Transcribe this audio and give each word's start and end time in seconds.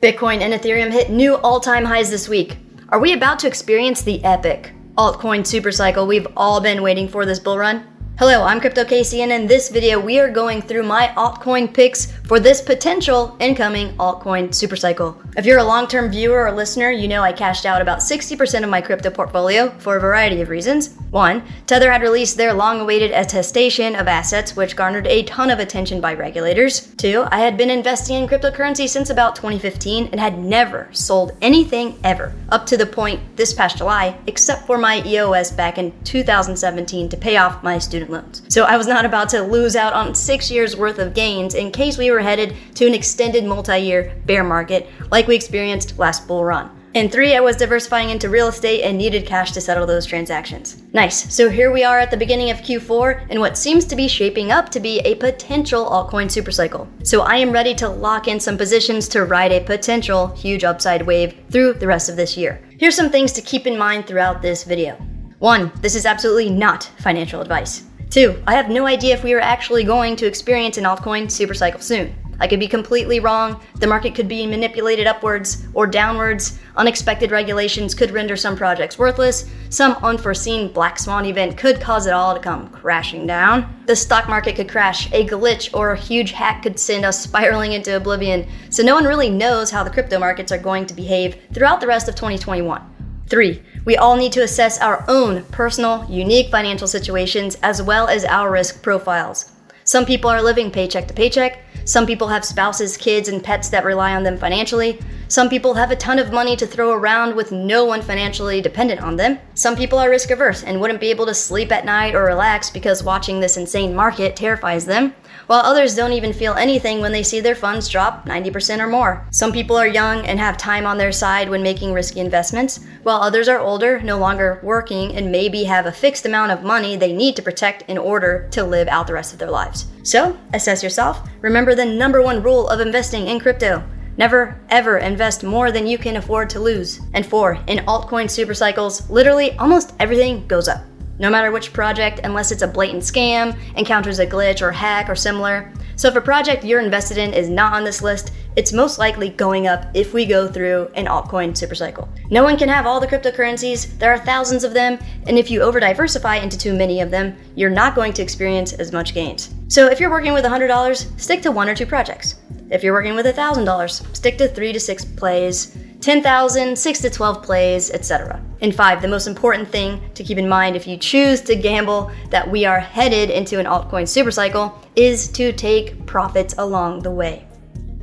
Bitcoin 0.00 0.40
and 0.40 0.54
Ethereum 0.54 0.90
hit 0.90 1.10
new 1.10 1.36
all 1.36 1.60
time 1.60 1.84
highs 1.84 2.08
this 2.08 2.26
week. 2.26 2.56
Are 2.88 2.98
we 2.98 3.12
about 3.12 3.38
to 3.40 3.46
experience 3.46 4.00
the 4.00 4.24
epic 4.24 4.72
altcoin 4.96 5.40
supercycle 5.40 6.06
we've 6.08 6.26
all 6.38 6.58
been 6.58 6.82
waiting 6.82 7.06
for 7.06 7.26
this 7.26 7.38
bull 7.38 7.58
run? 7.58 7.86
Hello, 8.18 8.42
I'm 8.42 8.62
Crypto 8.62 8.86
Casey, 8.86 9.20
and 9.20 9.30
in 9.30 9.46
this 9.46 9.68
video, 9.68 10.00
we 10.00 10.18
are 10.18 10.30
going 10.30 10.62
through 10.62 10.84
my 10.84 11.08
altcoin 11.18 11.70
picks 11.72 12.06
for 12.30 12.38
this 12.38 12.62
potential 12.62 13.36
incoming 13.40 13.88
altcoin 13.96 14.50
supercycle. 14.50 15.16
If 15.36 15.44
you're 15.44 15.58
a 15.58 15.64
long 15.64 15.88
term 15.88 16.12
viewer 16.12 16.46
or 16.46 16.52
listener, 16.52 16.88
you 16.88 17.08
know 17.08 17.22
I 17.22 17.32
cashed 17.32 17.66
out 17.66 17.82
about 17.82 17.98
60% 17.98 18.62
of 18.62 18.70
my 18.70 18.80
crypto 18.80 19.10
portfolio 19.10 19.70
for 19.80 19.96
a 19.96 20.00
variety 20.00 20.40
of 20.40 20.48
reasons. 20.48 20.94
One, 21.10 21.42
Tether 21.66 21.90
had 21.90 22.02
released 22.02 22.36
their 22.36 22.54
long 22.54 22.78
awaited 22.80 23.10
attestation 23.10 23.96
of 23.96 24.06
assets, 24.06 24.54
which 24.54 24.76
garnered 24.76 25.08
a 25.08 25.24
ton 25.24 25.50
of 25.50 25.58
attention 25.58 26.00
by 26.00 26.14
regulators. 26.14 26.94
Two, 26.94 27.24
I 27.32 27.40
had 27.40 27.56
been 27.56 27.68
investing 27.68 28.22
in 28.22 28.28
cryptocurrency 28.28 28.88
since 28.88 29.10
about 29.10 29.34
2015 29.34 30.10
and 30.12 30.20
had 30.20 30.38
never 30.38 30.88
sold 30.92 31.32
anything 31.42 31.98
ever, 32.04 32.32
up 32.50 32.64
to 32.66 32.76
the 32.76 32.86
point 32.86 33.20
this 33.36 33.52
past 33.52 33.78
July, 33.78 34.16
except 34.28 34.68
for 34.68 34.78
my 34.78 35.02
EOS 35.04 35.50
back 35.50 35.78
in 35.78 35.92
2017 36.04 37.08
to 37.08 37.16
pay 37.16 37.38
off 37.38 37.64
my 37.64 37.76
student 37.76 38.12
loans. 38.12 38.42
So 38.48 38.66
I 38.66 38.76
was 38.76 38.86
not 38.86 39.04
about 39.04 39.30
to 39.30 39.42
lose 39.42 39.74
out 39.74 39.94
on 39.94 40.14
six 40.14 40.48
years 40.48 40.76
worth 40.76 41.00
of 41.00 41.12
gains 41.12 41.56
in 41.56 41.72
case 41.72 41.98
we 41.98 42.12
were 42.12 42.19
headed 42.20 42.54
to 42.74 42.86
an 42.86 42.94
extended 42.94 43.44
multi 43.44 43.78
year 43.78 44.14
bear 44.26 44.44
market 44.44 44.88
like 45.10 45.26
we 45.26 45.34
experienced 45.34 45.98
last 45.98 46.26
bull 46.26 46.44
run. 46.44 46.70
And 46.92 47.12
three, 47.12 47.36
I 47.36 47.40
was 47.40 47.56
diversifying 47.56 48.10
into 48.10 48.28
real 48.28 48.48
estate 48.48 48.82
and 48.82 48.98
needed 48.98 49.24
cash 49.24 49.52
to 49.52 49.60
settle 49.60 49.86
those 49.86 50.06
transactions. 50.06 50.82
Nice. 50.92 51.32
So 51.32 51.48
here 51.48 51.70
we 51.70 51.84
are 51.84 52.00
at 52.00 52.10
the 52.10 52.16
beginning 52.16 52.50
of 52.50 52.58
Q4 52.58 53.26
and 53.30 53.38
what 53.38 53.56
seems 53.56 53.84
to 53.84 53.96
be 53.96 54.08
shaping 54.08 54.50
up 54.50 54.70
to 54.70 54.80
be 54.80 54.98
a 55.00 55.14
potential 55.14 55.84
altcoin 55.84 56.26
supercycle. 56.26 56.88
So 57.06 57.20
I 57.20 57.36
am 57.36 57.52
ready 57.52 57.76
to 57.76 57.88
lock 57.88 58.26
in 58.26 58.40
some 58.40 58.58
positions 58.58 59.06
to 59.08 59.24
ride 59.24 59.52
a 59.52 59.62
potential 59.62 60.28
huge 60.34 60.64
upside 60.64 61.02
wave 61.02 61.36
through 61.50 61.74
the 61.74 61.86
rest 61.86 62.08
of 62.08 62.16
this 62.16 62.36
year. 62.36 62.60
Here's 62.80 62.96
some 62.96 63.10
things 63.10 63.32
to 63.34 63.42
keep 63.42 63.68
in 63.68 63.78
mind 63.78 64.08
throughout 64.08 64.42
this 64.42 64.64
video. 64.64 64.96
One, 65.38 65.70
this 65.80 65.94
is 65.94 66.06
absolutely 66.06 66.50
not 66.50 66.90
financial 66.98 67.40
advice. 67.40 67.84
Two, 68.10 68.42
I 68.44 68.54
have 68.54 68.68
no 68.68 68.86
idea 68.86 69.14
if 69.14 69.22
we 69.22 69.34
are 69.34 69.40
actually 69.40 69.84
going 69.84 70.16
to 70.16 70.26
experience 70.26 70.76
an 70.78 70.84
altcoin 70.84 71.26
supercycle 71.26 71.80
soon. 71.80 72.12
I 72.40 72.48
could 72.48 72.58
be 72.58 72.66
completely 72.66 73.20
wrong. 73.20 73.60
The 73.76 73.86
market 73.86 74.16
could 74.16 74.26
be 74.26 74.48
manipulated 74.48 75.06
upwards 75.06 75.64
or 75.74 75.86
downwards. 75.86 76.58
Unexpected 76.76 77.30
regulations 77.30 77.94
could 77.94 78.10
render 78.10 78.34
some 78.34 78.56
projects 78.56 78.98
worthless. 78.98 79.48
Some 79.68 79.92
unforeseen 80.02 80.72
black 80.72 80.98
swan 80.98 81.24
event 81.24 81.56
could 81.56 81.80
cause 81.80 82.08
it 82.08 82.12
all 82.12 82.34
to 82.34 82.40
come 82.40 82.68
crashing 82.70 83.28
down. 83.28 83.80
The 83.86 83.94
stock 83.94 84.28
market 84.28 84.56
could 84.56 84.68
crash. 84.68 85.06
A 85.12 85.24
glitch 85.24 85.72
or 85.72 85.92
a 85.92 85.96
huge 85.96 86.32
hack 86.32 86.64
could 86.64 86.80
send 86.80 87.04
us 87.04 87.22
spiraling 87.22 87.74
into 87.74 87.94
oblivion. 87.94 88.48
So 88.70 88.82
no 88.82 88.96
one 88.96 89.04
really 89.04 89.30
knows 89.30 89.70
how 89.70 89.84
the 89.84 89.90
crypto 89.90 90.18
markets 90.18 90.50
are 90.50 90.58
going 90.58 90.86
to 90.86 90.94
behave 90.94 91.36
throughout 91.52 91.80
the 91.80 91.86
rest 91.86 92.08
of 92.08 92.16
2021. 92.16 92.82
Three, 93.30 93.62
we 93.84 93.96
all 93.96 94.16
need 94.16 94.32
to 94.32 94.42
assess 94.42 94.80
our 94.80 95.04
own 95.06 95.44
personal, 95.44 96.04
unique 96.10 96.50
financial 96.50 96.88
situations 96.88 97.56
as 97.62 97.80
well 97.80 98.08
as 98.08 98.24
our 98.24 98.50
risk 98.50 98.82
profiles. 98.82 99.52
Some 99.84 100.04
people 100.04 100.28
are 100.28 100.42
living 100.42 100.72
paycheck 100.72 101.06
to 101.06 101.14
paycheck. 101.14 101.62
Some 101.84 102.06
people 102.06 102.26
have 102.26 102.44
spouses, 102.44 102.96
kids, 102.96 103.28
and 103.28 103.42
pets 103.42 103.68
that 103.68 103.84
rely 103.84 104.16
on 104.16 104.24
them 104.24 104.36
financially. 104.36 104.98
Some 105.28 105.48
people 105.48 105.74
have 105.74 105.92
a 105.92 105.96
ton 105.96 106.18
of 106.18 106.32
money 106.32 106.56
to 106.56 106.66
throw 106.66 106.92
around 106.92 107.36
with 107.36 107.52
no 107.52 107.84
one 107.84 108.02
financially 108.02 108.60
dependent 108.60 109.00
on 109.00 109.14
them. 109.14 109.38
Some 109.54 109.76
people 109.76 110.00
are 110.00 110.10
risk 110.10 110.32
averse 110.32 110.64
and 110.64 110.80
wouldn't 110.80 111.00
be 111.00 111.10
able 111.10 111.26
to 111.26 111.34
sleep 111.34 111.70
at 111.70 111.84
night 111.84 112.16
or 112.16 112.24
relax 112.24 112.68
because 112.68 113.04
watching 113.04 113.38
this 113.38 113.56
insane 113.56 113.94
market 113.94 114.34
terrifies 114.34 114.86
them, 114.86 115.14
while 115.46 115.60
others 115.60 115.94
don't 115.94 116.12
even 116.12 116.32
feel 116.32 116.54
anything 116.54 117.00
when 117.00 117.12
they 117.12 117.22
see 117.22 117.40
their 117.40 117.54
funds 117.54 117.88
drop 117.88 118.26
90% 118.26 118.78
or 118.78 118.86
more. 118.86 119.26
Some 119.30 119.52
people 119.52 119.76
are 119.76 119.86
young 119.86 120.26
and 120.26 120.38
have 120.38 120.56
time 120.56 120.86
on 120.86 120.98
their 120.98 121.12
side 121.12 121.48
when 121.48 121.62
making 121.62 121.92
risky 121.92 122.20
investments, 122.20 122.80
while 123.02 123.20
others 123.20 123.48
are 123.48 123.60
older, 123.60 124.00
no 124.00 124.18
longer 124.18 124.60
working, 124.62 125.16
and 125.16 125.32
maybe 125.32 125.64
have 125.64 125.86
a 125.86 125.92
fixed 125.92 126.26
amount 126.26 126.52
of 126.52 126.62
money 126.62 126.96
they 126.96 127.12
need 127.12 127.36
to 127.36 127.42
protect 127.42 127.82
in 127.88 127.98
order 127.98 128.48
to 128.50 128.64
live 128.64 128.88
out 128.88 129.06
the 129.06 129.14
rest 129.14 129.32
of 129.32 129.38
their 129.38 129.50
lives. 129.50 129.86
So, 130.02 130.38
assess 130.52 130.82
yourself. 130.82 131.28
Remember 131.40 131.74
the 131.74 131.86
number 131.86 132.22
one 132.22 132.42
rule 132.42 132.68
of 132.68 132.80
investing 132.80 133.26
in 133.26 133.40
crypto 133.40 133.82
Never, 134.20 134.60
ever 134.68 134.98
invest 134.98 135.44
more 135.44 135.72
than 135.72 135.86
you 135.86 135.96
can 135.96 136.16
afford 136.16 136.50
to 136.50 136.60
lose. 136.60 137.00
And 137.14 137.24
four, 137.24 137.58
in 137.66 137.78
altcoin 137.86 138.28
super 138.28 138.52
cycles, 138.52 139.08
literally 139.08 139.56
almost 139.56 139.94
everything 139.98 140.46
goes 140.46 140.68
up. 140.68 140.84
No 141.20 141.28
matter 141.28 141.52
which 141.52 141.74
project, 141.74 142.20
unless 142.24 142.50
it's 142.50 142.62
a 142.62 142.66
blatant 142.66 143.02
scam, 143.02 143.54
encounters 143.76 144.20
a 144.20 144.26
glitch 144.26 144.62
or 144.62 144.72
hack 144.72 145.10
or 145.10 145.14
similar. 145.14 145.70
So 145.96 146.08
if 146.08 146.16
a 146.16 146.20
project 146.22 146.64
you're 146.64 146.80
invested 146.80 147.18
in 147.18 147.34
is 147.34 147.50
not 147.50 147.74
on 147.74 147.84
this 147.84 148.00
list, 148.00 148.32
it's 148.56 148.72
most 148.72 148.98
likely 148.98 149.28
going 149.28 149.66
up 149.66 149.84
if 149.92 150.14
we 150.14 150.24
go 150.24 150.48
through 150.48 150.88
an 150.94 151.04
altcoin 151.04 151.50
supercycle. 151.50 152.08
No 152.30 152.42
one 152.42 152.56
can 152.56 152.70
have 152.70 152.86
all 152.86 153.00
the 153.00 153.06
cryptocurrencies, 153.06 153.98
there 153.98 154.10
are 154.10 154.18
thousands 154.18 154.64
of 154.64 154.72
them, 154.72 154.98
and 155.26 155.38
if 155.38 155.50
you 155.50 155.60
over 155.60 155.78
diversify 155.78 156.36
into 156.36 156.56
too 156.56 156.74
many 156.74 157.02
of 157.02 157.10
them, 157.10 157.36
you're 157.54 157.68
not 157.68 157.94
going 157.94 158.14
to 158.14 158.22
experience 158.22 158.72
as 158.72 158.90
much 158.90 159.12
gains. 159.12 159.54
So 159.68 159.88
if 159.88 160.00
you're 160.00 160.10
working 160.10 160.32
with 160.32 160.46
$100, 160.46 161.20
stick 161.20 161.42
to 161.42 161.50
one 161.50 161.68
or 161.68 161.74
two 161.74 161.84
projects. 161.84 162.36
If 162.70 162.82
you're 162.82 162.94
working 162.94 163.14
with 163.14 163.26
$1,000, 163.26 164.16
stick 164.16 164.38
to 164.38 164.48
3 164.48 164.72
to 164.72 164.80
6 164.80 165.04
plays, 165.04 165.76
10,000, 166.00 166.78
6 166.78 167.00
to 167.00 167.10
12 167.10 167.42
plays, 167.42 167.90
etc. 167.90 168.42
And 168.62 168.74
5, 168.74 169.02
the 169.02 169.08
most 169.08 169.26
important 169.26 169.68
thing 169.68 170.00
to 170.14 170.24
keep 170.24 170.38
in 170.38 170.48
mind 170.48 170.74
if 170.74 170.86
you 170.86 170.96
choose 170.96 171.42
to 171.42 171.54
gamble 171.54 172.10
that 172.30 172.50
we 172.50 172.64
are 172.64 172.80
headed 172.80 173.28
into 173.28 173.58
an 173.58 173.66
altcoin 173.66 174.04
supercycle 174.04 174.72
is 174.96 175.28
to 175.32 175.52
take 175.52 176.06
profits 176.06 176.54
along 176.56 177.02
the 177.02 177.10
way. 177.10 177.46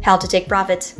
How 0.03 0.15
to 0.15 0.27
take 0.27 0.47
profits? 0.47 0.99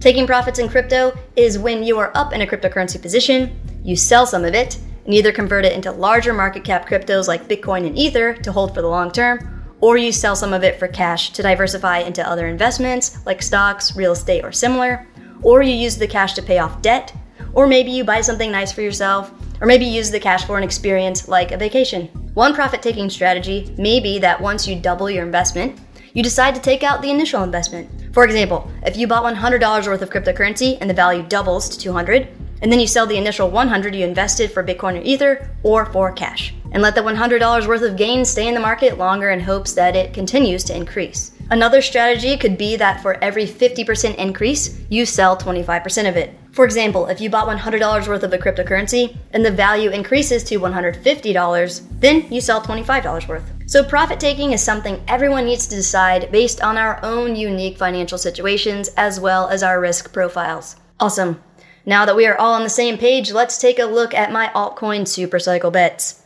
Taking 0.00 0.26
profits 0.26 0.58
in 0.58 0.70
crypto 0.70 1.12
is 1.36 1.58
when 1.58 1.82
you 1.82 1.98
are 1.98 2.10
up 2.14 2.32
in 2.32 2.40
a 2.40 2.46
cryptocurrency 2.46 3.00
position, 3.00 3.60
you 3.84 3.94
sell 3.94 4.24
some 4.24 4.46
of 4.46 4.54
it, 4.54 4.78
and 5.04 5.12
either 5.12 5.32
convert 5.32 5.66
it 5.66 5.74
into 5.74 5.92
larger 5.92 6.32
market 6.32 6.64
cap 6.64 6.88
cryptos 6.88 7.28
like 7.28 7.48
Bitcoin 7.48 7.86
and 7.86 7.98
Ether 7.98 8.32
to 8.34 8.52
hold 8.52 8.74
for 8.74 8.80
the 8.80 8.88
long 8.88 9.10
term, 9.10 9.62
or 9.80 9.98
you 9.98 10.10
sell 10.12 10.36
some 10.36 10.54
of 10.54 10.64
it 10.64 10.78
for 10.78 10.88
cash 10.88 11.30
to 11.30 11.42
diversify 11.42 11.98
into 11.98 12.26
other 12.26 12.46
investments 12.46 13.18
like 13.26 13.42
stocks, 13.42 13.94
real 13.94 14.12
estate, 14.12 14.44
or 14.44 14.52
similar, 14.52 15.06
or 15.42 15.62
you 15.62 15.72
use 15.72 15.96
the 15.96 16.06
cash 16.06 16.34
to 16.34 16.42
pay 16.42 16.58
off 16.58 16.82
debt, 16.82 17.14
or 17.52 17.66
maybe 17.66 17.90
you 17.90 18.04
buy 18.04 18.20
something 18.20 18.50
nice 18.52 18.72
for 18.72 18.82
yourself, 18.82 19.32
or 19.60 19.66
maybe 19.66 19.84
use 19.84 20.10
the 20.10 20.20
cash 20.20 20.44
for 20.44 20.56
an 20.56 20.64
experience 20.64 21.28
like 21.28 21.52
a 21.52 21.56
vacation. 21.56 22.06
One 22.34 22.54
profit 22.54 22.82
taking 22.82 23.10
strategy 23.10 23.74
may 23.76 24.00
be 24.00 24.18
that 24.18 24.40
once 24.40 24.66
you 24.66 24.78
double 24.78 25.10
your 25.10 25.24
investment, 25.24 25.78
you 26.14 26.22
decide 26.22 26.54
to 26.54 26.60
take 26.60 26.82
out 26.82 27.02
the 27.02 27.10
initial 27.10 27.42
investment. 27.42 27.88
For 28.12 28.24
example, 28.24 28.70
if 28.84 28.96
you 28.96 29.06
bought 29.06 29.24
$100 29.24 29.86
worth 29.86 30.02
of 30.02 30.10
cryptocurrency 30.10 30.78
and 30.80 30.88
the 30.88 30.94
value 30.94 31.22
doubles 31.22 31.68
to 31.68 31.78
200, 31.78 32.28
and 32.62 32.70
then 32.70 32.80
you 32.80 32.86
sell 32.86 33.06
the 33.06 33.16
initial 33.16 33.50
100 33.50 33.94
you 33.94 34.04
invested 34.04 34.50
for 34.50 34.64
Bitcoin 34.64 34.98
or 34.98 35.02
Ether 35.02 35.50
or 35.62 35.86
for 35.86 36.12
cash 36.12 36.54
and 36.72 36.82
let 36.82 36.94
the 36.94 37.00
$100 37.00 37.66
worth 37.66 37.82
of 37.82 37.96
gains 37.96 38.28
stay 38.28 38.48
in 38.48 38.54
the 38.54 38.60
market 38.60 38.98
longer 38.98 39.30
in 39.30 39.40
hopes 39.40 39.72
that 39.72 39.96
it 39.96 40.12
continues 40.12 40.62
to 40.64 40.76
increase. 40.76 41.32
Another 41.50 41.82
strategy 41.82 42.36
could 42.36 42.56
be 42.56 42.76
that 42.76 43.02
for 43.02 43.22
every 43.22 43.44
50% 43.44 44.14
increase, 44.14 44.80
you 44.88 45.04
sell 45.04 45.36
25% 45.36 46.08
of 46.08 46.16
it. 46.16 46.32
For 46.52 46.64
example, 46.64 47.06
if 47.06 47.20
you 47.20 47.28
bought 47.28 47.48
$100 47.48 48.06
worth 48.06 48.22
of 48.22 48.32
a 48.32 48.38
cryptocurrency 48.38 49.16
and 49.32 49.44
the 49.44 49.50
value 49.50 49.90
increases 49.90 50.44
to 50.44 50.60
$150, 50.60 52.00
then 52.00 52.32
you 52.32 52.40
sell 52.40 52.62
$25 52.62 53.26
worth. 53.26 53.50
So, 53.66 53.82
profit 53.82 54.20
taking 54.20 54.52
is 54.52 54.62
something 54.62 55.02
everyone 55.08 55.44
needs 55.44 55.66
to 55.66 55.76
decide 55.76 56.30
based 56.30 56.60
on 56.60 56.76
our 56.76 57.00
own 57.04 57.34
unique 57.34 57.78
financial 57.78 58.18
situations 58.18 58.88
as 58.96 59.18
well 59.18 59.48
as 59.48 59.62
our 59.64 59.80
risk 59.80 60.12
profiles. 60.12 60.76
Awesome. 61.00 61.42
Now 61.84 62.04
that 62.04 62.16
we 62.16 62.26
are 62.26 62.38
all 62.38 62.54
on 62.54 62.62
the 62.62 62.70
same 62.70 62.96
page, 62.98 63.32
let's 63.32 63.58
take 63.58 63.78
a 63.78 63.84
look 63.84 64.14
at 64.14 64.32
my 64.32 64.48
altcoin 64.54 65.02
supercycle 65.02 65.72
bets. 65.72 66.22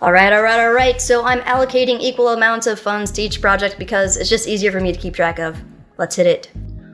Alright, 0.00 0.32
alright, 0.32 0.60
alright, 0.60 1.00
so 1.02 1.24
I'm 1.24 1.40
allocating 1.40 1.98
equal 1.98 2.28
amounts 2.28 2.68
of 2.68 2.78
funds 2.78 3.10
to 3.12 3.22
each 3.22 3.40
project 3.40 3.80
because 3.80 4.16
it's 4.16 4.30
just 4.30 4.46
easier 4.46 4.70
for 4.70 4.78
me 4.78 4.92
to 4.92 4.98
keep 4.98 5.12
track 5.12 5.40
of. 5.40 5.60
Let's 5.96 6.14
hit 6.14 6.26
it. 6.28 6.52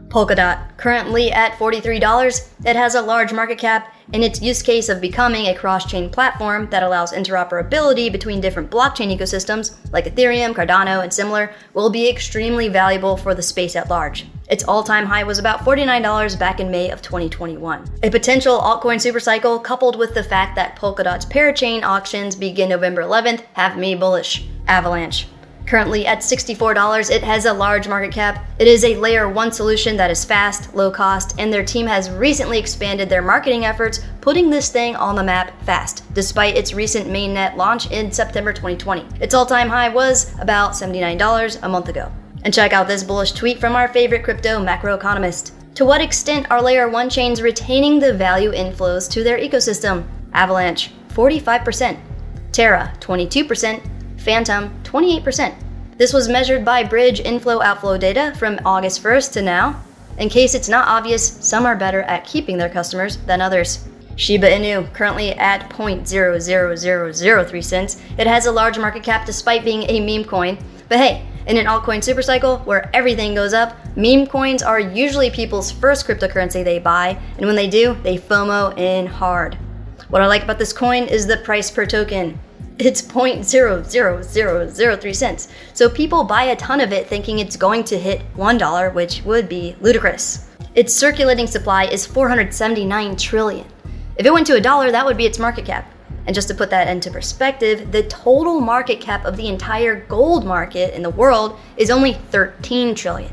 Polkadot, 0.09 0.79
currently 0.79 1.31
at 1.31 1.53
$43, 1.59 2.49
it 2.65 2.77
has 2.77 2.95
a 2.95 3.03
large 3.03 3.31
market 3.31 3.59
cap 3.59 3.95
in 4.15 4.23
its 4.23 4.41
use 4.41 4.62
case 4.62 4.89
of 4.89 5.03
becoming 5.03 5.49
a 5.49 5.55
cross 5.55 5.85
chain 5.85 6.09
platform 6.09 6.71
that 6.71 6.83
allows 6.83 7.12
interoperability 7.12 8.11
between 8.11 8.41
different 8.41 8.71
blockchain 8.71 9.15
ecosystems 9.15 9.77
like 9.93 10.06
Ethereum, 10.06 10.55
Cardano, 10.55 11.03
and 11.03 11.12
similar, 11.12 11.53
will 11.75 11.91
be 11.91 12.09
extremely 12.09 12.71
valuable 12.71 13.19
for 13.19 13.35
the 13.35 13.43
space 13.43 13.77
at 13.77 13.91
large. 13.91 14.25
Its 14.49 14.64
all 14.64 14.82
time 14.82 15.06
high 15.06 15.25
was 15.25 15.38
about 15.38 15.61
$49 15.61 16.38
back 16.38 16.61
in 16.61 16.70
May 16.70 16.91
of 16.91 17.00
2021. 17.00 17.85
A 18.02 18.11
potential 18.11 18.58
altcoin 18.61 18.96
supercycle, 18.96 19.62
coupled 19.62 19.96
with 19.96 20.14
the 20.14 20.23
fact 20.23 20.55
that 20.56 20.76
Polkadot's 20.76 21.25
parachain 21.26 21.82
auctions 21.82 22.37
begin 22.37 22.69
November 22.69 23.02
11th, 23.02 23.43
have 23.55 23.79
me 23.79 23.94
bullish. 23.94 24.46
Avalanche. 24.67 25.29
Currently 25.67 26.06
at 26.06 26.19
$64, 26.19 27.11
it 27.11 27.23
has 27.23 27.46
a 27.46 27.52
large 27.52 27.88
market 27.88 28.12
cap. 28.12 28.44
It 28.58 28.69
is 28.69 28.85
a 28.85 28.96
layer 28.96 29.31
1 29.31 29.52
solution 29.52 29.96
that 29.96 30.11
is 30.11 30.25
fast, 30.25 30.75
low 30.75 30.91
cost, 30.91 31.37
and 31.38 31.50
their 31.50 31.64
team 31.64 31.87
has 31.87 32.11
recently 32.11 32.58
expanded 32.58 33.08
their 33.08 33.23
marketing 33.23 33.64
efforts, 33.64 34.00
putting 34.20 34.50
this 34.50 34.70
thing 34.70 34.94
on 34.94 35.17
the 35.17 35.25
map 35.25 35.58
fast, 35.64 36.05
despite 36.12 36.56
its 36.56 36.75
recent 36.75 37.06
mainnet 37.06 37.56
launch 37.56 37.91
in 37.91 38.12
September 38.12 38.52
2020. 38.52 39.06
Its 39.23 39.32
all 39.32 39.46
time 39.46 39.70
high 39.70 39.88
was 39.88 40.38
about 40.38 40.73
$79 40.73 41.58
a 41.62 41.69
month 41.69 41.88
ago. 41.88 42.12
And 42.44 42.55
check 42.55 42.73
out 42.73 42.87
this 42.87 43.02
bullish 43.02 43.32
tweet 43.32 43.58
from 43.58 43.75
our 43.75 43.88
favorite 43.88 44.23
crypto 44.23 44.62
macroeconomist. 44.62 45.52
To 45.75 45.85
what 45.85 46.00
extent 46.00 46.46
are 46.50 46.62
layer 46.62 46.88
1 46.88 47.11
chains 47.11 47.43
retaining 47.43 47.99
the 47.99 48.14
value 48.14 48.52
inflows 48.52 49.11
to 49.11 49.25
their 49.25 49.38
ecosystem? 49.38 50.05
Avalanche, 50.35 50.93
45%. 51.08 51.99
Terra, 52.52 52.93
22%. 53.00 53.81
Fantom, 54.20 54.70
28%. 54.85 55.55
This 55.96 56.12
was 56.12 56.29
measured 56.29 56.64
by 56.64 56.85
bridge 56.85 57.20
inflow 57.20 57.62
outflow 57.62 57.96
data 57.99 58.32
from 58.37 58.61
August 58.64 59.02
1st 59.02 59.32
to 59.32 59.43
now. 59.43 59.82
In 60.19 60.29
case 60.29 60.55
it's 60.55 60.69
not 60.69 60.87
obvious, 60.87 61.26
some 61.26 61.67
are 61.67 61.76
better 61.76 62.02
at 62.02 62.25
keeping 62.26 62.56
their 62.56 62.69
customers 62.69 63.17
than 63.19 63.41
others. 63.41 63.87
Shiba 64.17 64.49
Inu, 64.49 64.93
currently 64.93 65.32
at 65.32 65.69
0.00003 65.70 67.64
cents, 67.64 68.00
it 68.17 68.26
has 68.26 68.46
a 68.46 68.52
large 68.52 68.79
market 68.79 69.02
cap 69.02 69.26
despite 69.26 69.64
being 69.64 69.82
a 69.85 69.99
meme 70.00 70.25
coin. 70.25 70.56
But 70.88 70.99
hey, 70.99 71.26
in 71.46 71.58
an 71.58 71.67
altcoin 71.67 71.99
supercycle 71.99 72.64
where 72.64 72.88
everything 72.94 73.35
goes 73.35 73.52
up, 73.52 73.76
meme 73.96 74.26
coins 74.26 74.62
are 74.62 74.81
usually 74.81 75.29
people's 75.31 75.70
first 75.70 76.06
cryptocurrency 76.06 76.64
they 76.64 76.79
buy, 76.79 77.20
and 77.37 77.44
when 77.46 77.56
they 77.56 77.69
do, 77.69 77.94
they 78.02 78.17
FOMO 78.17 78.79
in 78.79 79.06
hard. 79.06 79.58
What 80.08 80.23
I 80.23 80.26
like 80.26 80.44
about 80.44 80.58
this 80.58 80.73
coin 80.73 81.05
is 81.05 81.26
the 81.26 81.37
price 81.38 81.70
per 81.70 81.87
token. 81.87 82.38
It's 82.79 83.02
0.00003 83.02 85.14
cents. 85.14 85.49
So 85.75 85.88
people 85.88 86.25
buy 86.25 86.44
a 86.44 86.56
ton 86.56 86.81
of 86.81 86.93
it 86.93 87.06
thinking 87.06 87.38
it's 87.38 87.56
going 87.56 87.85
to 87.85 87.99
hit 87.99 88.23
$1, 88.37 88.94
which 88.94 89.23
would 89.23 89.49
be 89.49 89.76
ludicrous. 89.81 90.49
Its 90.75 90.93
circulating 90.93 91.46
supply 91.46 91.85
is 91.85 92.05
479 92.05 93.17
trillion. 93.17 93.67
If 94.17 94.26
it 94.26 94.32
went 94.32 94.46
to 94.49 94.56
a 94.56 94.61
dollar, 94.61 94.91
that 94.91 95.06
would 95.06 95.17
be 95.17 95.26
its 95.26 95.38
market 95.38 95.64
cap. 95.64 95.88
And 96.26 96.35
just 96.35 96.49
to 96.49 96.55
put 96.55 96.71
that 96.71 96.88
into 96.88 97.11
perspective, 97.11 97.93
the 97.93 98.03
total 98.05 98.61
market 98.61 99.00
cap 99.00 99.25
of 99.25 99.37
the 99.37 99.49
entire 99.49 100.00
gold 100.06 100.44
market 100.44 100.94
in 100.94 101.03
the 101.03 101.11
world 101.11 101.59
is 101.76 101.91
only 101.91 102.15
13 102.15 102.94
trillion. 102.94 103.32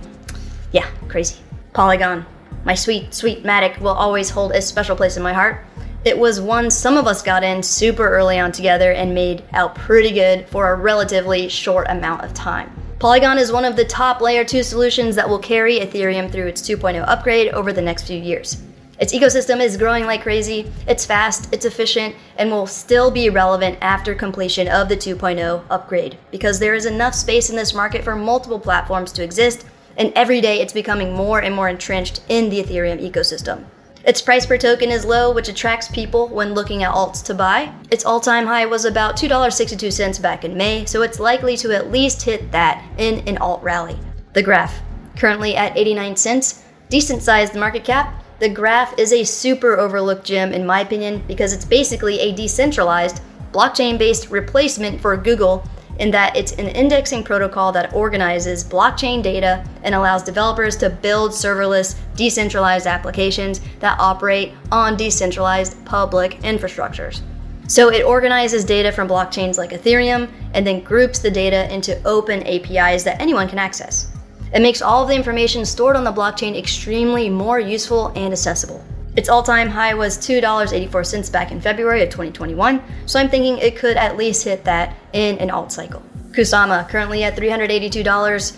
Yeah, 0.71 0.89
crazy. 1.07 1.37
Polygon. 1.73 2.25
My 2.63 2.75
sweet, 2.75 3.13
sweet 3.13 3.43
Matic 3.43 3.79
will 3.79 3.89
always 3.89 4.29
hold 4.29 4.51
a 4.51 4.61
special 4.61 4.95
place 4.95 5.17
in 5.17 5.23
my 5.23 5.33
heart. 5.33 5.65
It 6.03 6.17
was 6.17 6.41
one 6.41 6.71
some 6.71 6.97
of 6.97 7.07
us 7.07 7.21
got 7.21 7.43
in 7.43 7.63
super 7.63 8.07
early 8.07 8.39
on 8.39 8.51
together 8.51 8.91
and 8.91 9.13
made 9.13 9.43
out 9.53 9.75
pretty 9.75 10.11
good 10.11 10.47
for 10.47 10.71
a 10.71 10.75
relatively 10.75 11.47
short 11.47 11.87
amount 11.89 12.23
of 12.23 12.33
time. 12.33 12.71
Polygon 12.99 13.37
is 13.37 13.51
one 13.51 13.65
of 13.65 13.75
the 13.75 13.85
top 13.85 14.21
layer 14.21 14.43
2 14.43 14.63
solutions 14.63 15.15
that 15.15 15.27
will 15.27 15.39
carry 15.39 15.79
Ethereum 15.79 16.31
through 16.31 16.47
its 16.47 16.61
2.0 16.61 17.03
upgrade 17.07 17.49
over 17.49 17.73
the 17.73 17.81
next 17.81 18.05
few 18.05 18.19
years. 18.19 18.61
Its 19.01 19.13
ecosystem 19.13 19.59
is 19.59 19.77
growing 19.77 20.05
like 20.05 20.21
crazy, 20.21 20.71
it's 20.87 21.07
fast, 21.07 21.51
it's 21.51 21.65
efficient, 21.65 22.15
and 22.37 22.51
will 22.51 22.67
still 22.67 23.09
be 23.09 23.31
relevant 23.31 23.75
after 23.81 24.13
completion 24.13 24.67
of 24.67 24.89
the 24.89 24.95
2.0 24.95 25.63
upgrade 25.71 26.19
because 26.29 26.59
there 26.59 26.75
is 26.75 26.85
enough 26.85 27.15
space 27.15 27.49
in 27.49 27.55
this 27.55 27.73
market 27.73 28.03
for 28.03 28.15
multiple 28.15 28.59
platforms 28.59 29.11
to 29.11 29.23
exist, 29.23 29.65
and 29.97 30.13
every 30.15 30.39
day 30.39 30.61
it's 30.61 30.71
becoming 30.71 31.15
more 31.15 31.41
and 31.41 31.55
more 31.55 31.67
entrenched 31.67 32.21
in 32.29 32.51
the 32.51 32.61
Ethereum 32.61 33.01
ecosystem. 33.01 33.63
Its 34.05 34.21
price 34.21 34.45
per 34.45 34.55
token 34.55 34.91
is 34.91 35.03
low, 35.03 35.33
which 35.33 35.49
attracts 35.49 35.87
people 35.87 36.27
when 36.27 36.53
looking 36.53 36.83
at 36.83 36.93
alts 36.93 37.23
to 37.23 37.33
buy. 37.33 37.73
Its 37.89 38.05
all 38.05 38.19
time 38.19 38.45
high 38.45 38.67
was 38.67 38.85
about 38.85 39.17
$2.62 39.17 40.21
back 40.21 40.45
in 40.45 40.55
May, 40.55 40.85
so 40.85 41.01
it's 41.01 41.19
likely 41.19 41.57
to 41.57 41.75
at 41.75 41.91
least 41.91 42.21
hit 42.21 42.51
that 42.51 42.85
in 42.99 43.27
an 43.27 43.39
alt 43.39 43.63
rally. 43.63 43.97
The 44.33 44.43
graph, 44.43 44.79
currently 45.17 45.55
at 45.55 45.75
89 45.75 46.15
cents, 46.17 46.63
decent 46.89 47.23
sized 47.23 47.55
market 47.55 47.83
cap, 47.83 48.23
the 48.41 48.49
graph 48.49 48.97
is 48.97 49.13
a 49.13 49.23
super 49.23 49.77
overlooked 49.77 50.25
gem, 50.25 50.51
in 50.51 50.65
my 50.65 50.81
opinion, 50.81 51.23
because 51.27 51.53
it's 51.53 51.63
basically 51.63 52.19
a 52.19 52.33
decentralized, 52.33 53.21
blockchain 53.51 53.99
based 53.99 54.31
replacement 54.31 54.99
for 54.99 55.15
Google 55.15 55.63
in 55.99 56.09
that 56.09 56.35
it's 56.35 56.53
an 56.53 56.67
indexing 56.69 57.23
protocol 57.23 57.71
that 57.71 57.93
organizes 57.93 58.63
blockchain 58.63 59.21
data 59.21 59.63
and 59.83 59.93
allows 59.93 60.23
developers 60.23 60.75
to 60.77 60.89
build 60.89 61.29
serverless, 61.31 61.95
decentralized 62.15 62.87
applications 62.87 63.61
that 63.79 63.99
operate 63.99 64.53
on 64.71 64.97
decentralized 64.97 65.75
public 65.85 66.39
infrastructures. 66.39 67.21
So 67.67 67.91
it 67.91 68.03
organizes 68.03 68.65
data 68.65 68.91
from 68.91 69.07
blockchains 69.07 69.59
like 69.59 69.69
Ethereum 69.69 70.31
and 70.55 70.65
then 70.65 70.81
groups 70.81 71.19
the 71.19 71.29
data 71.29 71.71
into 71.71 72.01
open 72.05 72.41
APIs 72.47 73.03
that 73.03 73.21
anyone 73.21 73.47
can 73.47 73.59
access. 73.59 74.10
It 74.53 74.61
makes 74.61 74.81
all 74.81 75.03
of 75.03 75.07
the 75.07 75.15
information 75.15 75.65
stored 75.65 75.95
on 75.95 76.03
the 76.03 76.11
blockchain 76.11 76.57
extremely 76.57 77.29
more 77.29 77.59
useful 77.59 78.07
and 78.15 78.33
accessible. 78.33 78.83
Its 79.15 79.29
all 79.29 79.43
time 79.43 79.69
high 79.69 79.93
was 79.93 80.17
$2.84 80.17 81.31
back 81.31 81.51
in 81.51 81.61
February 81.61 82.01
of 82.03 82.09
2021, 82.09 82.81
so 83.05 83.19
I'm 83.19 83.29
thinking 83.29 83.57
it 83.57 83.77
could 83.77 83.97
at 83.97 84.17
least 84.17 84.43
hit 84.43 84.63
that 84.65 84.95
in 85.13 85.37
an 85.39 85.49
alt 85.49 85.71
cycle. 85.71 86.01
Kusama, 86.31 86.87
currently 86.87 87.23
at 87.23 87.35
$382. 87.35 88.57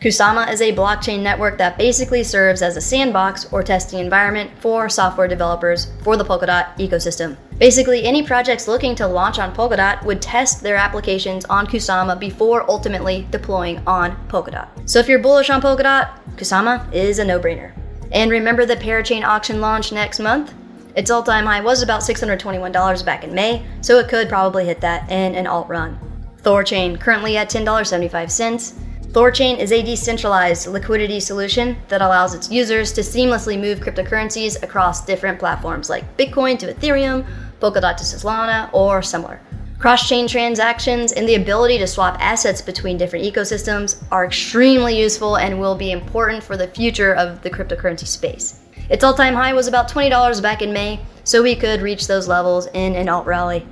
Kusama 0.00 0.52
is 0.52 0.60
a 0.60 0.72
blockchain 0.72 1.20
network 1.20 1.58
that 1.58 1.76
basically 1.76 2.22
serves 2.22 2.62
as 2.62 2.76
a 2.76 2.80
sandbox 2.80 3.52
or 3.52 3.64
testing 3.64 3.98
environment 3.98 4.50
for 4.60 4.88
software 4.88 5.26
developers 5.26 5.88
for 6.02 6.16
the 6.16 6.24
Polkadot 6.24 6.76
ecosystem. 6.78 7.36
Basically, 7.58 8.04
any 8.04 8.22
projects 8.22 8.68
looking 8.68 8.94
to 8.94 9.06
launch 9.06 9.40
on 9.40 9.52
Polkadot 9.52 10.04
would 10.04 10.22
test 10.22 10.62
their 10.62 10.76
applications 10.76 11.44
on 11.46 11.66
Kusama 11.66 12.18
before 12.18 12.70
ultimately 12.70 13.26
deploying 13.32 13.82
on 13.84 14.16
Polkadot. 14.28 14.68
So 14.88 15.00
if 15.00 15.08
you're 15.08 15.18
bullish 15.18 15.50
on 15.50 15.60
Polkadot, 15.60 16.08
Kusama 16.36 16.92
is 16.92 17.18
a 17.18 17.24
no 17.24 17.40
brainer. 17.40 17.72
And 18.12 18.30
remember 18.30 18.64
the 18.64 18.76
Parachain 18.76 19.24
auction 19.24 19.60
launch 19.60 19.90
next 19.90 20.20
month? 20.20 20.54
Its 20.94 21.10
all 21.10 21.22
time 21.22 21.46
high 21.46 21.60
was 21.60 21.82
about 21.82 22.02
$621 22.02 23.04
back 23.04 23.24
in 23.24 23.34
May, 23.34 23.64
so 23.80 23.98
it 23.98 24.08
could 24.08 24.28
probably 24.28 24.64
hit 24.64 24.80
that 24.80 25.10
in 25.10 25.34
an 25.34 25.48
alt 25.48 25.68
run. 25.68 25.98
Thorchain, 26.42 26.98
currently 27.00 27.36
at 27.36 27.50
$10.75. 27.50 28.84
Thorchain 29.08 29.58
is 29.58 29.72
a 29.72 29.82
decentralized 29.82 30.68
liquidity 30.68 31.18
solution 31.18 31.76
that 31.88 32.02
allows 32.02 32.34
its 32.34 32.50
users 32.50 32.92
to 32.92 33.00
seamlessly 33.00 33.58
move 33.58 33.80
cryptocurrencies 33.80 34.62
across 34.62 35.04
different 35.04 35.38
platforms 35.38 35.90
like 35.90 36.16
Bitcoin 36.16 36.58
to 36.58 36.72
Ethereum, 36.72 37.26
Polkadot 37.60 37.96
to 37.96 38.04
Solana, 38.04 38.70
or 38.72 39.02
similar. 39.02 39.40
Cross 39.78 40.08
chain 40.08 40.26
transactions 40.26 41.12
and 41.12 41.28
the 41.28 41.36
ability 41.36 41.78
to 41.78 41.86
swap 41.86 42.16
assets 42.18 42.60
between 42.60 42.98
different 42.98 43.24
ecosystems 43.24 44.02
are 44.10 44.26
extremely 44.26 44.98
useful 44.98 45.36
and 45.36 45.60
will 45.60 45.76
be 45.76 45.92
important 45.92 46.42
for 46.42 46.56
the 46.56 46.66
future 46.66 47.14
of 47.14 47.42
the 47.42 47.50
cryptocurrency 47.50 48.06
space. 48.06 48.60
Its 48.90 49.04
all 49.04 49.14
time 49.14 49.34
high 49.34 49.52
was 49.52 49.68
about 49.68 49.88
$20 49.88 50.42
back 50.42 50.62
in 50.62 50.72
May, 50.72 50.98
so 51.22 51.42
we 51.42 51.54
could 51.54 51.80
reach 51.80 52.08
those 52.08 52.26
levels 52.26 52.66
in 52.74 52.96
an 52.96 53.08
alt 53.08 53.26
rally. 53.26 53.66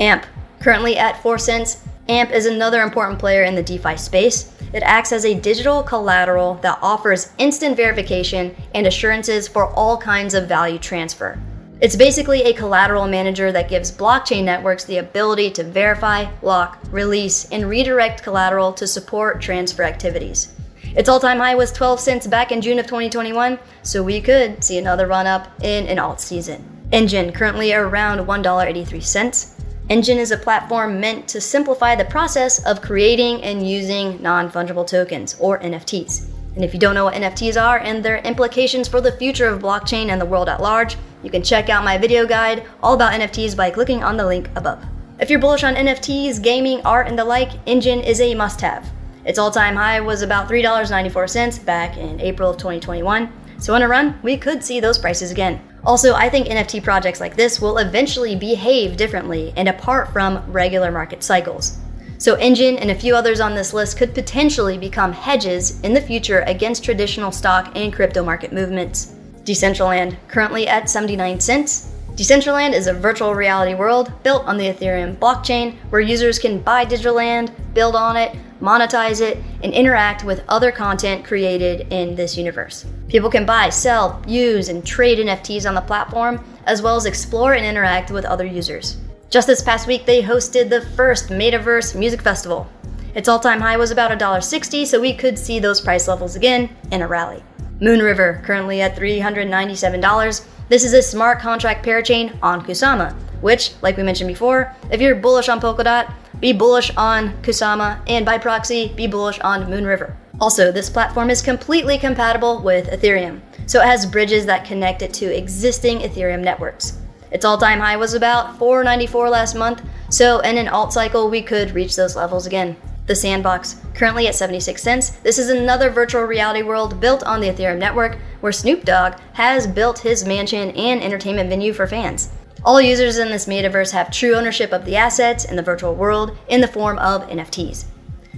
AMP, 0.00 0.26
currently 0.58 0.96
at 0.96 1.22
4 1.22 1.38
cents, 1.38 1.84
AMP 2.08 2.32
is 2.32 2.46
another 2.46 2.82
important 2.82 3.20
player 3.20 3.44
in 3.44 3.54
the 3.54 3.62
DeFi 3.62 3.96
space. 3.96 4.52
It 4.72 4.82
acts 4.82 5.12
as 5.12 5.24
a 5.24 5.38
digital 5.38 5.82
collateral 5.84 6.54
that 6.62 6.78
offers 6.82 7.30
instant 7.38 7.76
verification 7.76 8.56
and 8.74 8.86
assurances 8.86 9.46
for 9.46 9.68
all 9.74 9.96
kinds 9.96 10.34
of 10.34 10.48
value 10.48 10.78
transfer. 10.78 11.38
It's 11.82 11.96
basically 11.96 12.42
a 12.42 12.52
collateral 12.52 13.08
manager 13.08 13.50
that 13.50 13.68
gives 13.68 13.90
blockchain 13.90 14.44
networks 14.44 14.84
the 14.84 14.98
ability 14.98 15.50
to 15.50 15.64
verify, 15.64 16.30
lock, 16.40 16.78
release, 16.92 17.50
and 17.50 17.68
redirect 17.68 18.22
collateral 18.22 18.72
to 18.74 18.86
support 18.86 19.42
transfer 19.42 19.82
activities. 19.82 20.54
Its 20.94 21.08
all 21.08 21.18
time 21.18 21.38
high 21.38 21.56
was 21.56 21.72
12 21.72 21.98
cents 21.98 22.28
back 22.28 22.52
in 22.52 22.60
June 22.60 22.78
of 22.78 22.86
2021, 22.86 23.58
so 23.82 24.00
we 24.00 24.20
could 24.20 24.62
see 24.62 24.78
another 24.78 25.08
run 25.08 25.26
up 25.26 25.48
in 25.64 25.88
an 25.88 25.98
alt 25.98 26.20
season. 26.20 26.64
Enjin, 26.92 27.34
currently 27.34 27.72
around 27.72 28.24
$1.83. 28.24 29.64
Enjin 29.90 30.16
is 30.18 30.30
a 30.30 30.36
platform 30.36 31.00
meant 31.00 31.26
to 31.26 31.40
simplify 31.40 31.96
the 31.96 32.04
process 32.04 32.64
of 32.64 32.80
creating 32.80 33.42
and 33.42 33.68
using 33.68 34.22
non 34.22 34.48
fungible 34.48 34.86
tokens, 34.86 35.34
or 35.40 35.58
NFTs. 35.58 36.28
And 36.54 36.64
if 36.64 36.74
you 36.74 36.78
don't 36.78 36.94
know 36.94 37.06
what 37.06 37.14
NFTs 37.14 37.60
are 37.60 37.80
and 37.80 38.04
their 38.04 38.18
implications 38.18 38.86
for 38.86 39.00
the 39.00 39.10
future 39.10 39.48
of 39.48 39.60
blockchain 39.60 40.10
and 40.10 40.20
the 40.20 40.26
world 40.26 40.48
at 40.48 40.62
large, 40.62 40.96
you 41.22 41.30
can 41.30 41.42
check 41.42 41.68
out 41.68 41.84
my 41.84 41.98
video 41.98 42.26
guide 42.26 42.64
all 42.82 42.94
about 42.94 43.12
NFTs 43.12 43.56
by 43.56 43.70
clicking 43.70 44.02
on 44.02 44.16
the 44.16 44.26
link 44.26 44.50
above. 44.56 44.84
If 45.20 45.30
you're 45.30 45.38
bullish 45.38 45.64
on 45.64 45.74
NFTs, 45.74 46.42
gaming, 46.42 46.80
art, 46.82 47.06
and 47.06 47.18
the 47.18 47.24
like, 47.24 47.64
Enjin 47.66 48.04
is 48.04 48.20
a 48.20 48.34
must 48.34 48.60
have. 48.60 48.90
Its 49.24 49.38
all 49.38 49.50
time 49.50 49.76
high 49.76 50.00
was 50.00 50.22
about 50.22 50.48
$3.94 50.48 51.64
back 51.64 51.96
in 51.96 52.20
April 52.20 52.50
of 52.50 52.56
2021, 52.56 53.32
so 53.58 53.74
on 53.74 53.82
a 53.82 53.88
run, 53.88 54.18
we 54.22 54.36
could 54.36 54.64
see 54.64 54.80
those 54.80 54.98
prices 54.98 55.30
again. 55.30 55.60
Also, 55.84 56.14
I 56.14 56.28
think 56.28 56.48
NFT 56.48 56.82
projects 56.82 57.20
like 57.20 57.36
this 57.36 57.60
will 57.60 57.78
eventually 57.78 58.34
behave 58.34 58.96
differently 58.96 59.52
and 59.56 59.68
apart 59.68 60.12
from 60.12 60.42
regular 60.50 60.90
market 60.90 61.22
cycles. 61.22 61.78
So, 62.18 62.36
Enjin 62.36 62.80
and 62.80 62.90
a 62.90 62.94
few 62.94 63.14
others 63.14 63.40
on 63.40 63.54
this 63.54 63.72
list 63.72 63.98
could 63.98 64.14
potentially 64.14 64.78
become 64.78 65.12
hedges 65.12 65.80
in 65.80 65.94
the 65.94 66.00
future 66.00 66.40
against 66.46 66.84
traditional 66.84 67.32
stock 67.32 67.72
and 67.76 67.92
crypto 67.92 68.24
market 68.24 68.52
movements. 68.52 69.14
Decentraland, 69.44 70.16
currently 70.28 70.68
at 70.68 70.88
79 70.88 71.40
cents. 71.40 71.92
Decentraland 72.14 72.74
is 72.74 72.86
a 72.86 72.92
virtual 72.92 73.34
reality 73.34 73.74
world 73.74 74.12
built 74.22 74.44
on 74.46 74.58
the 74.58 74.66
Ethereum 74.66 75.16
blockchain 75.16 75.76
where 75.88 76.00
users 76.00 76.38
can 76.38 76.58
buy 76.58 76.84
digital 76.84 77.14
land, 77.14 77.52
build 77.72 77.96
on 77.96 78.16
it, 78.16 78.36
monetize 78.60 79.20
it, 79.20 79.38
and 79.62 79.72
interact 79.72 80.22
with 80.22 80.44
other 80.48 80.70
content 80.70 81.24
created 81.24 81.90
in 81.90 82.14
this 82.14 82.36
universe. 82.36 82.84
People 83.08 83.30
can 83.30 83.46
buy, 83.46 83.70
sell, 83.70 84.22
use, 84.26 84.68
and 84.68 84.86
trade 84.86 85.18
NFTs 85.18 85.66
on 85.66 85.74
the 85.74 85.80
platform, 85.80 86.44
as 86.66 86.82
well 86.82 86.96
as 86.96 87.06
explore 87.06 87.54
and 87.54 87.64
interact 87.64 88.10
with 88.10 88.24
other 88.24 88.46
users. 88.46 88.98
Just 89.30 89.46
this 89.46 89.62
past 89.62 89.88
week, 89.88 90.04
they 90.04 90.22
hosted 90.22 90.68
the 90.68 90.82
first 90.94 91.30
Metaverse 91.30 91.98
Music 91.98 92.20
Festival. 92.20 92.70
Its 93.14 93.28
all 93.28 93.40
time 93.40 93.60
high 93.60 93.78
was 93.78 93.90
about 93.90 94.10
$1.60, 94.10 94.86
so 94.86 95.00
we 95.00 95.14
could 95.14 95.38
see 95.38 95.58
those 95.58 95.80
price 95.80 96.06
levels 96.06 96.36
again 96.36 96.68
in 96.90 97.02
a 97.02 97.08
rally. 97.08 97.42
Moonriver, 97.82 98.40
currently 98.44 98.80
at 98.80 98.94
$397. 98.94 100.46
This 100.68 100.84
is 100.84 100.92
a 100.92 101.02
smart 101.02 101.40
contract 101.40 101.84
parachain 101.84 102.38
on 102.40 102.64
Kusama, 102.64 103.12
which, 103.40 103.72
like 103.82 103.96
we 103.96 104.04
mentioned 104.04 104.28
before, 104.28 104.72
if 104.92 105.00
you're 105.00 105.16
bullish 105.16 105.48
on 105.48 105.60
Polkadot, 105.60 106.12
be 106.38 106.52
bullish 106.52 106.94
on 106.96 107.32
Kusama, 107.42 108.00
and 108.06 108.24
by 108.24 108.38
proxy, 108.38 108.92
be 108.94 109.08
bullish 109.08 109.40
on 109.40 109.64
Moonriver. 109.64 110.14
Also, 110.40 110.70
this 110.70 110.88
platform 110.88 111.28
is 111.28 111.42
completely 111.42 111.98
compatible 111.98 112.62
with 112.62 112.86
Ethereum, 112.86 113.40
so 113.66 113.80
it 113.80 113.86
has 113.86 114.06
bridges 114.06 114.46
that 114.46 114.64
connect 114.64 115.02
it 115.02 115.12
to 115.14 115.36
existing 115.36 115.98
Ethereum 116.00 116.40
networks. 116.40 117.00
Its 117.32 117.44
all 117.44 117.58
time 117.58 117.80
high 117.80 117.96
was 117.96 118.14
about 118.14 118.58
494 118.58 119.28
last 119.28 119.56
month, 119.56 119.82
so 120.08 120.38
in 120.40 120.56
an 120.56 120.68
alt 120.68 120.92
cycle, 120.92 121.28
we 121.28 121.42
could 121.42 121.72
reach 121.72 121.96
those 121.96 122.14
levels 122.14 122.46
again. 122.46 122.76
The 123.06 123.16
Sandbox, 123.16 123.76
currently 123.94 124.28
at 124.28 124.34
76 124.36 124.80
cents, 124.80 125.10
this 125.24 125.38
is 125.38 125.50
another 125.50 125.90
virtual 125.90 126.22
reality 126.22 126.62
world 126.62 127.00
built 127.00 127.24
on 127.24 127.40
the 127.40 127.48
Ethereum 127.48 127.78
network 127.78 128.16
where 128.40 128.52
Snoop 128.52 128.84
Dogg 128.84 129.14
has 129.32 129.66
built 129.66 129.98
his 129.98 130.24
mansion 130.24 130.70
and 130.70 131.02
entertainment 131.02 131.50
venue 131.50 131.72
for 131.72 131.86
fans. 131.88 132.30
All 132.64 132.80
users 132.80 133.18
in 133.18 133.28
this 133.28 133.46
metaverse 133.46 133.90
have 133.90 134.12
true 134.12 134.36
ownership 134.36 134.72
of 134.72 134.84
the 134.84 134.94
assets 134.94 135.44
in 135.44 135.56
the 135.56 135.62
virtual 135.62 135.96
world 135.96 136.38
in 136.48 136.60
the 136.60 136.68
form 136.68 136.96
of 136.98 137.28
NFTs. 137.28 137.86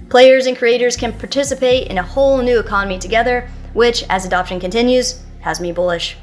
Players 0.09 0.47
and 0.47 0.57
creators 0.57 0.97
can 0.97 1.13
participate 1.13 1.89
in 1.89 1.99
a 1.99 2.03
whole 2.03 2.41
new 2.41 2.59
economy 2.59 2.99
together, 2.99 3.51
which, 3.75 4.03
as 4.09 4.25
adoption 4.25 4.61
continues, 4.61 5.23
has 5.41 5.61
me 5.61 5.73
bullish. 5.73 6.17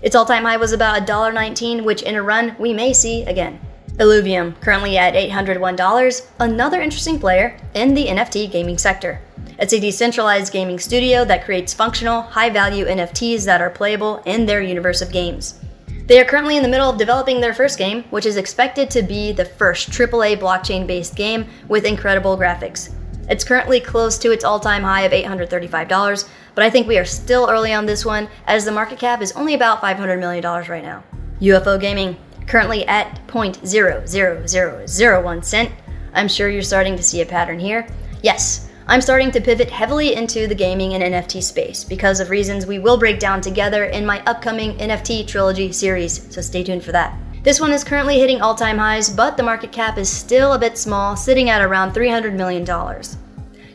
Its 0.00 0.16
all 0.16 0.24
time 0.24 0.44
high 0.44 0.56
was 0.56 0.72
about 0.72 1.06
$1.19, 1.06 1.84
which 1.84 2.02
in 2.02 2.14
a 2.14 2.22
run 2.22 2.56
we 2.58 2.72
may 2.72 2.94
see 2.94 3.22
again. 3.24 3.60
Illuvium, 4.02 4.60
currently 4.60 4.98
at 4.98 5.14
$801, 5.14 6.26
another 6.40 6.80
interesting 6.80 7.20
player 7.20 7.56
in 7.74 7.94
the 7.94 8.06
NFT 8.06 8.50
gaming 8.50 8.76
sector. 8.76 9.20
It's 9.60 9.72
a 9.72 9.78
decentralized 9.78 10.52
gaming 10.52 10.80
studio 10.80 11.24
that 11.24 11.44
creates 11.44 11.72
functional, 11.72 12.22
high 12.22 12.50
value 12.50 12.84
NFTs 12.86 13.44
that 13.44 13.60
are 13.60 13.70
playable 13.70 14.20
in 14.26 14.44
their 14.44 14.60
universe 14.60 15.02
of 15.02 15.12
games. 15.12 15.60
They 16.06 16.20
are 16.20 16.24
currently 16.24 16.56
in 16.56 16.64
the 16.64 16.68
middle 16.68 16.90
of 16.90 16.98
developing 16.98 17.40
their 17.40 17.54
first 17.54 17.78
game, 17.78 18.02
which 18.10 18.26
is 18.26 18.36
expected 18.36 18.90
to 18.90 19.02
be 19.04 19.30
the 19.30 19.44
first 19.44 19.90
AAA 19.90 20.36
blockchain 20.36 20.84
based 20.84 21.14
game 21.14 21.46
with 21.68 21.84
incredible 21.84 22.36
graphics. 22.36 22.92
It's 23.28 23.44
currently 23.44 23.78
close 23.78 24.18
to 24.18 24.32
its 24.32 24.42
all 24.42 24.58
time 24.58 24.82
high 24.82 25.02
of 25.02 25.12
$835, 25.12 26.28
but 26.56 26.64
I 26.64 26.70
think 26.70 26.88
we 26.88 26.98
are 26.98 27.04
still 27.04 27.48
early 27.48 27.72
on 27.72 27.86
this 27.86 28.04
one 28.04 28.28
as 28.48 28.64
the 28.64 28.72
market 28.72 28.98
cap 28.98 29.22
is 29.22 29.30
only 29.32 29.54
about 29.54 29.80
$500 29.80 30.18
million 30.18 30.42
right 30.42 30.82
now. 30.82 31.04
UFO 31.40 31.80
Gaming, 31.80 32.16
currently 32.46 32.86
at 32.86 33.26
0.00001 33.28 35.44
cent. 35.44 35.72
I'm 36.14 36.28
sure 36.28 36.48
you're 36.48 36.62
starting 36.62 36.96
to 36.96 37.02
see 37.02 37.22
a 37.22 37.26
pattern 37.26 37.58
here. 37.58 37.86
Yes, 38.22 38.68
I'm 38.86 39.00
starting 39.00 39.30
to 39.30 39.40
pivot 39.40 39.70
heavily 39.70 40.14
into 40.14 40.46
the 40.46 40.54
gaming 40.54 40.94
and 40.94 41.02
NFT 41.02 41.42
space 41.42 41.84
because 41.84 42.20
of 42.20 42.30
reasons 42.30 42.66
we 42.66 42.78
will 42.78 42.98
break 42.98 43.18
down 43.18 43.40
together 43.40 43.84
in 43.84 44.04
my 44.04 44.22
upcoming 44.24 44.76
NFT 44.78 45.26
trilogy 45.26 45.72
series, 45.72 46.34
so 46.34 46.40
stay 46.40 46.62
tuned 46.62 46.84
for 46.84 46.92
that. 46.92 47.16
This 47.42 47.60
one 47.60 47.72
is 47.72 47.84
currently 47.84 48.18
hitting 48.18 48.40
all 48.40 48.54
time 48.54 48.78
highs, 48.78 49.10
but 49.10 49.36
the 49.36 49.42
market 49.42 49.72
cap 49.72 49.98
is 49.98 50.08
still 50.08 50.52
a 50.52 50.58
bit 50.58 50.78
small, 50.78 51.16
sitting 51.16 51.50
at 51.50 51.62
around 51.62 51.92
$300 51.92 52.34
million. 52.34 52.64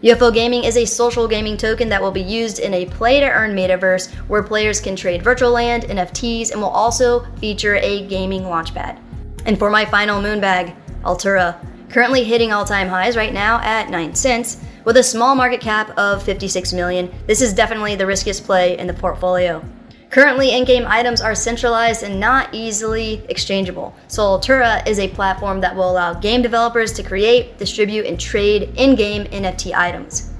UFO 0.04 0.32
Gaming 0.32 0.63
is 0.63 0.77
a 0.77 0.86
social 0.86 1.27
gaming 1.27 1.58
token 1.58 1.89
that 1.89 2.00
will 2.00 2.12
be 2.12 2.22
used 2.22 2.60
in 2.60 2.72
a 2.75 2.86
play 2.86 3.20
to 3.20 3.25
earn 3.25 3.56
metaverse 3.56 4.13
where 4.27 4.44
players 4.44 4.80
can 4.80 4.96
trade 4.96 5.24
virtual 5.24 5.50
land, 5.50 5.86
NFTs, 5.86 6.51
and 6.51 6.62
will 6.62 6.70
also 6.70 7.25
feature 7.38 7.77
a 7.77 8.06
gaming 8.06 8.44
launchpad. 8.44 9.00
And 9.48 9.58
for 9.58 9.72
my 9.72 9.86
final 9.86 10.22
moon 10.22 10.39
bag, 10.39 10.75
Altura, 11.01 11.58
currently 11.89 12.24
hitting 12.24 12.54
all 12.54 12.63
time 12.63 12.88
highs 12.88 13.18
right 13.18 13.34
now 13.34 13.60
at 13.62 13.89
9 13.89 14.13
cents. 14.13 14.63
With 14.86 14.98
a 14.98 15.04
small 15.04 15.34
market 15.34 15.62
cap 15.62 15.89
of 15.98 16.22
56 16.22 16.74
million, 16.74 17.12
this 17.25 17.42
is 17.42 17.51
definitely 17.51 17.96
the 17.96 18.06
riskiest 18.06 18.44
play 18.46 18.77
in 18.77 18.86
the 18.86 18.94
portfolio. 18.94 19.66
Currently, 20.10 20.56
in-game 20.56 20.86
items 20.88 21.22
are 21.22 21.36
centralized 21.36 22.04
and 22.04 22.20
not 22.20 22.54
easily 22.54 23.26
exchangeable. 23.28 23.94
So 24.08 24.24
Altura 24.24 24.88
is 24.88 25.00
a 25.00 25.10
platform 25.10 25.60
that 25.62 25.76
will 25.76 25.92
allow 25.92 26.14
game 26.14 26.42
developers 26.42 26.94
to 26.94 27.04
create, 27.04 27.58
distribute, 27.58 28.06
and 28.06 28.20
trade 28.20 28.74
in-game 28.78 29.26
NFT 29.26 29.74
items. 29.74 30.32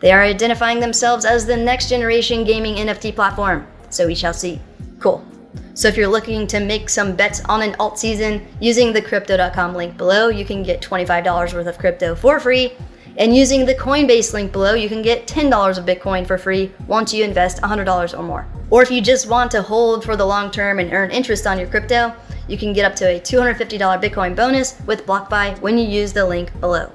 They 0.00 0.12
are 0.12 0.22
identifying 0.22 0.80
themselves 0.80 1.24
as 1.24 1.46
the 1.46 1.56
next 1.56 1.88
generation 1.88 2.44
gaming 2.44 2.74
NFT 2.74 3.14
platform, 3.14 3.66
so 3.88 4.06
we 4.06 4.14
shall 4.14 4.34
see. 4.34 4.60
Cool. 4.98 5.24
So 5.72 5.88
if 5.88 5.96
you're 5.96 6.06
looking 6.06 6.46
to 6.48 6.60
make 6.60 6.90
some 6.90 7.16
bets 7.16 7.42
on 7.46 7.62
an 7.62 7.74
alt 7.80 7.98
season, 7.98 8.46
using 8.60 8.92
the 8.92 9.00
crypto.com 9.00 9.74
link 9.74 9.96
below, 9.96 10.28
you 10.28 10.44
can 10.44 10.62
get 10.62 10.82
$25 10.82 11.54
worth 11.54 11.66
of 11.66 11.78
crypto 11.78 12.14
for 12.14 12.38
free 12.38 12.72
and 13.16 13.36
using 13.36 13.64
the 13.64 13.74
Coinbase 13.74 14.32
link 14.32 14.50
below, 14.50 14.74
you 14.74 14.88
can 14.88 15.02
get 15.02 15.26
$10 15.26 15.78
of 15.78 15.84
Bitcoin 15.84 16.26
for 16.26 16.36
free 16.36 16.72
once 16.86 17.14
you 17.14 17.24
invest 17.24 17.62
$100 17.62 18.18
or 18.18 18.22
more. 18.22 18.46
Or 18.70 18.82
if 18.82 18.90
you 18.90 19.00
just 19.00 19.28
want 19.28 19.50
to 19.52 19.62
hold 19.62 20.04
for 20.04 20.16
the 20.16 20.26
long 20.26 20.50
term 20.50 20.80
and 20.80 20.92
earn 20.92 21.10
interest 21.10 21.46
on 21.46 21.58
your 21.58 21.68
crypto, 21.68 22.12
you 22.48 22.58
can 22.58 22.72
get 22.72 22.84
up 22.84 22.96
to 22.96 23.04
a 23.04 23.20
$250 23.20 23.78
Bitcoin 24.02 24.34
bonus 24.34 24.80
with 24.86 25.06
BlockFi 25.06 25.60
when 25.60 25.78
you 25.78 25.86
use 25.86 26.12
the 26.12 26.26
link 26.26 26.58
below. 26.60 26.90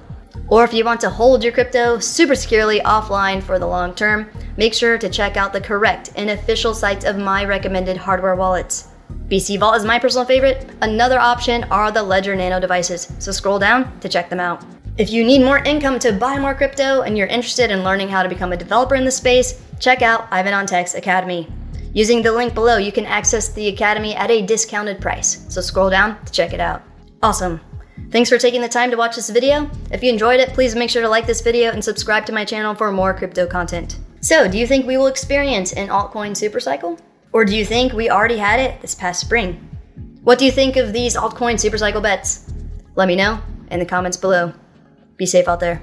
Or 0.49 0.63
if 0.63 0.73
you 0.73 0.83
want 0.83 0.99
to 1.01 1.09
hold 1.09 1.43
your 1.43 1.53
crypto 1.53 1.99
super 1.99 2.35
securely 2.35 2.79
offline 2.81 3.41
for 3.41 3.59
the 3.59 3.67
long 3.67 3.93
term, 3.93 4.29
make 4.57 4.73
sure 4.73 4.97
to 4.97 5.09
check 5.09 5.37
out 5.37 5.53
the 5.53 5.61
correct 5.61 6.11
and 6.15 6.29
official 6.31 6.73
sites 6.73 7.05
of 7.05 7.17
my 7.17 7.45
recommended 7.45 7.97
hardware 7.97 8.35
wallets. 8.35 8.89
BC 9.27 9.59
Vault 9.59 9.77
is 9.77 9.85
my 9.85 9.99
personal 9.99 10.25
favorite. 10.25 10.67
Another 10.81 11.19
option 11.19 11.63
are 11.65 11.91
the 11.91 12.01
Ledger 12.01 12.35
Nano 12.35 12.59
devices, 12.59 13.11
so 13.19 13.31
scroll 13.31 13.59
down 13.59 13.99
to 13.99 14.09
check 14.09 14.29
them 14.29 14.39
out. 14.39 14.65
If 14.99 15.11
you 15.11 15.23
need 15.23 15.45
more 15.45 15.59
income 15.59 15.97
to 15.99 16.11
buy 16.11 16.37
more 16.39 16.53
crypto 16.53 17.03
and 17.03 17.17
you're 17.17 17.27
interested 17.27 17.71
in 17.71 17.85
learning 17.85 18.09
how 18.09 18.21
to 18.21 18.27
become 18.27 18.51
a 18.51 18.57
developer 18.57 18.95
in 18.95 19.05
the 19.05 19.11
space, 19.11 19.63
check 19.79 20.01
out 20.01 20.27
Ivan 20.29 20.53
on 20.53 20.65
Tech's 20.65 20.93
Academy. 20.93 21.47
Using 21.93 22.21
the 22.21 22.33
link 22.33 22.53
below, 22.53 22.75
you 22.75 22.91
can 22.91 23.05
access 23.05 23.47
the 23.47 23.69
Academy 23.69 24.13
at 24.13 24.29
a 24.29 24.45
discounted 24.45 24.99
price, 24.99 25.45
so 25.47 25.61
scroll 25.61 25.89
down 25.89 26.21
to 26.25 26.33
check 26.33 26.51
it 26.51 26.59
out. 26.59 26.81
Awesome. 27.23 27.61
Thanks 28.11 28.29
for 28.29 28.37
taking 28.37 28.59
the 28.59 28.67
time 28.67 28.91
to 28.91 28.97
watch 28.97 29.15
this 29.15 29.29
video. 29.29 29.71
If 29.89 30.03
you 30.03 30.11
enjoyed 30.11 30.41
it, 30.41 30.49
please 30.49 30.75
make 30.75 30.89
sure 30.89 31.01
to 31.01 31.07
like 31.07 31.25
this 31.25 31.39
video 31.39 31.71
and 31.71 31.81
subscribe 31.81 32.25
to 32.25 32.33
my 32.33 32.43
channel 32.43 32.75
for 32.75 32.91
more 32.91 33.13
crypto 33.13 33.47
content. 33.47 33.99
So, 34.19 34.51
do 34.51 34.57
you 34.57 34.67
think 34.67 34.85
we 34.85 34.97
will 34.97 35.07
experience 35.07 35.71
an 35.71 35.87
altcoin 35.87 36.31
supercycle? 36.31 36.99
Or 37.31 37.45
do 37.45 37.55
you 37.55 37.63
think 37.63 37.93
we 37.93 38.09
already 38.09 38.37
had 38.37 38.59
it 38.59 38.81
this 38.81 38.95
past 38.95 39.21
spring? 39.21 39.65
What 40.23 40.39
do 40.39 40.43
you 40.43 40.51
think 40.51 40.75
of 40.75 40.91
these 40.91 41.15
altcoin 41.15 41.55
supercycle 41.55 42.03
bets? 42.03 42.51
Let 42.95 43.07
me 43.07 43.15
know 43.15 43.39
in 43.71 43.79
the 43.79 43.85
comments 43.85 44.17
below. 44.17 44.51
Be 45.19 45.25
safe 45.25 45.49
out 45.49 45.59
there. 45.59 45.81